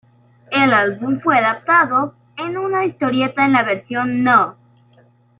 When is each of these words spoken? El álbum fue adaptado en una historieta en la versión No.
El 0.49 0.73
álbum 0.73 1.19
fue 1.19 1.37
adaptado 1.37 2.15
en 2.35 2.57
una 2.57 2.85
historieta 2.85 3.45
en 3.45 3.53
la 3.53 3.61
versión 3.63 4.23
No. 4.23 4.55